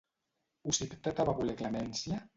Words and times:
Ocíptete 0.71 1.27
va 1.31 1.37
voler 1.41 1.55
clemència? 1.63 2.23